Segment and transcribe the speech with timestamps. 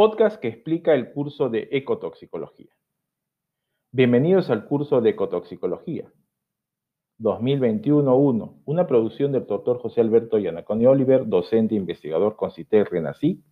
[0.00, 2.70] podcast que explica el curso de ecotoxicología.
[3.92, 6.10] Bienvenidos al curso de ecotoxicología
[7.18, 13.42] 2021-1, una producción del doctor José Alberto Yanaconi Oliver, docente e investigador con CITES RENACI,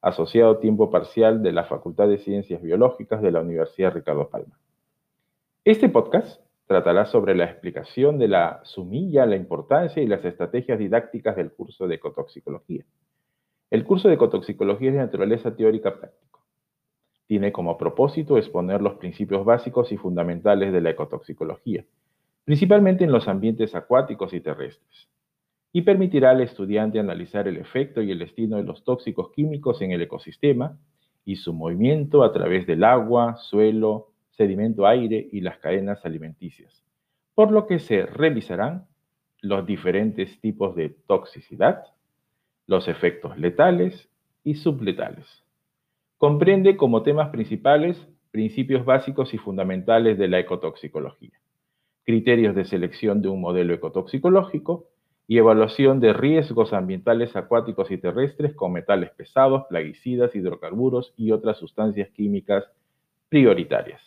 [0.00, 4.58] asociado a tiempo parcial de la Facultad de Ciencias Biológicas de la Universidad Ricardo Palma.
[5.64, 11.36] Este podcast tratará sobre la explicación de la sumilla, la importancia y las estrategias didácticas
[11.36, 12.84] del curso de ecotoxicología.
[13.68, 16.38] El curso de ecotoxicología es de naturaleza teórica práctica.
[17.26, 21.84] Tiene como propósito exponer los principios básicos y fundamentales de la ecotoxicología,
[22.44, 25.08] principalmente en los ambientes acuáticos y terrestres,
[25.72, 29.90] y permitirá al estudiante analizar el efecto y el destino de los tóxicos químicos en
[29.90, 30.78] el ecosistema
[31.24, 36.84] y su movimiento a través del agua, suelo, sedimento aire y las cadenas alimenticias,
[37.34, 38.86] por lo que se revisarán
[39.40, 41.84] los diferentes tipos de toxicidad,
[42.66, 44.08] los efectos letales
[44.44, 45.26] y subletales.
[46.18, 47.96] Comprende como temas principales
[48.30, 51.32] principios básicos y fundamentales de la ecotoxicología,
[52.04, 54.88] criterios de selección de un modelo ecotoxicológico
[55.26, 61.56] y evaluación de riesgos ambientales acuáticos y terrestres con metales pesados, plaguicidas, hidrocarburos y otras
[61.56, 62.64] sustancias químicas
[63.28, 64.02] prioritarias.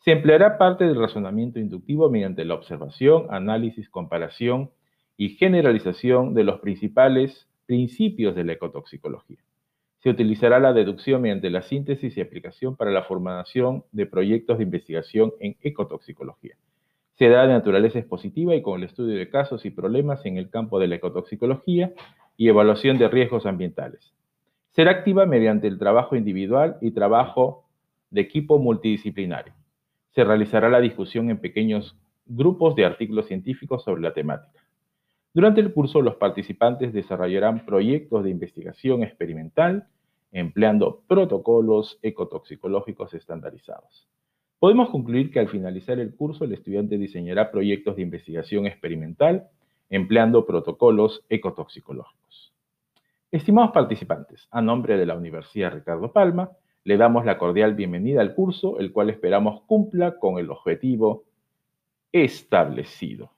[0.00, 4.70] Se empleará parte del razonamiento inductivo mediante la observación, análisis, comparación
[5.16, 9.38] y generalización de los principales principios de la ecotoxicología.
[9.98, 14.64] Se utilizará la deducción mediante la síntesis y aplicación para la formación de proyectos de
[14.64, 16.56] investigación en ecotoxicología.
[17.14, 20.50] Se da de naturaleza expositiva y con el estudio de casos y problemas en el
[20.50, 21.94] campo de la ecotoxicología
[22.36, 24.12] y evaluación de riesgos ambientales.
[24.72, 27.64] Será activa mediante el trabajo individual y trabajo
[28.10, 29.54] de equipo multidisciplinario.
[30.10, 34.63] Se realizará la discusión en pequeños grupos de artículos científicos sobre la temática.
[35.34, 39.88] Durante el curso, los participantes desarrollarán proyectos de investigación experimental
[40.30, 44.08] empleando protocolos ecotoxicológicos estandarizados.
[44.60, 49.48] Podemos concluir que al finalizar el curso, el estudiante diseñará proyectos de investigación experimental
[49.90, 52.54] empleando protocolos ecotoxicológicos.
[53.32, 56.52] Estimados participantes, a nombre de la Universidad Ricardo Palma,
[56.84, 61.24] le damos la cordial bienvenida al curso, el cual esperamos cumpla con el objetivo
[62.12, 63.30] establecido.